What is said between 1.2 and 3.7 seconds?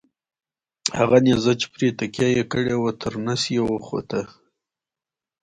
نیزه چې پرې تکیه یې کړې وه تر نس یې